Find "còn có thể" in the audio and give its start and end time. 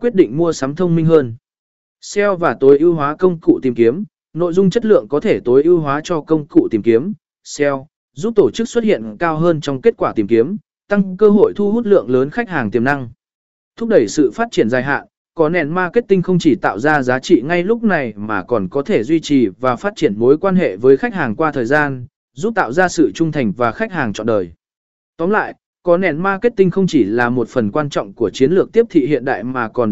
18.42-19.02